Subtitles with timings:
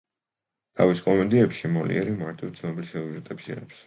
[0.79, 3.77] თავის კომედიებში მოლიერი მარტივ, ცნობილ სიუჟეტებს იღებს.